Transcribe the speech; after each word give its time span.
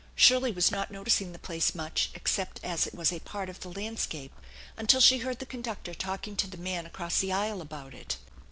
Shirley 0.15 0.51
was 0.51 0.71
not 0.71 0.89
noticing 0.89 1.31
the 1.31 1.37
place 1.37 1.75
much 1.75 2.09
except 2.15 2.59
as 2.63 2.87
it 2.87 2.95
was 2.95 3.13
a 3.13 3.19
part 3.19 3.49
of 3.49 3.59
the 3.59 3.69
land 3.69 3.99
scape 3.99 4.33
until 4.75 4.99
she 4.99 5.19
heard 5.19 5.37
the 5.37 5.45
conductor 5.45 5.93
talking 5.93 6.35
to 6.37 6.47
the 6.47 6.57
man 6.57 6.87
across 6.87 7.19
the 7.19 7.31
aisle 7.31 7.61
about 7.61 7.93
it. 7.93 8.17